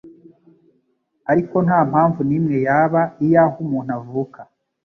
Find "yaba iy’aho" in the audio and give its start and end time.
2.67-3.57